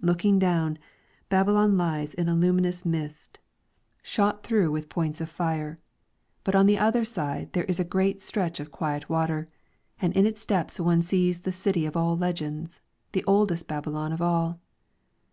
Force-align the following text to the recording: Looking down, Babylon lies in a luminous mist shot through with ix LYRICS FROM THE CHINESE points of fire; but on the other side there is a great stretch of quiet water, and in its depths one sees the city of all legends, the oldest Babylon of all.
Looking 0.00 0.40
down, 0.40 0.78
Babylon 1.28 1.78
lies 1.78 2.12
in 2.12 2.28
a 2.28 2.34
luminous 2.34 2.84
mist 2.84 3.38
shot 4.02 4.42
through 4.42 4.72
with 4.72 4.86
ix 4.86 4.96
LYRICS 4.96 4.96
FROM 4.96 5.02
THE 5.02 5.06
CHINESE 5.06 5.10
points 5.12 5.20
of 5.20 5.30
fire; 5.36 5.78
but 6.42 6.54
on 6.56 6.66
the 6.66 6.76
other 6.76 7.04
side 7.04 7.52
there 7.52 7.62
is 7.66 7.78
a 7.78 7.84
great 7.84 8.20
stretch 8.20 8.58
of 8.58 8.72
quiet 8.72 9.08
water, 9.08 9.46
and 10.00 10.12
in 10.16 10.26
its 10.26 10.44
depths 10.44 10.80
one 10.80 11.02
sees 11.02 11.42
the 11.42 11.52
city 11.52 11.86
of 11.86 11.96
all 11.96 12.16
legends, 12.16 12.80
the 13.12 13.22
oldest 13.28 13.68
Babylon 13.68 14.10
of 14.10 14.20
all. 14.20 14.58